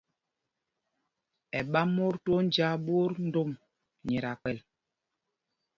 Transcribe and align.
Ɛ 1.57 1.59
ɓa 1.71 1.81
mot 1.95 2.15
twóó 2.23 2.39
njāā 2.47 2.73
ɓot 2.85 3.13
ndom 3.27 3.49
nyɛ 4.07 4.19
ta 4.25 4.31
kpɛl. 4.41 4.57